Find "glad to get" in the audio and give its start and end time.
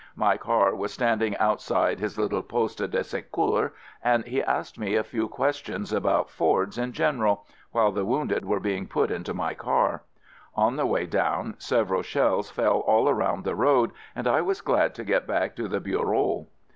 14.61-15.27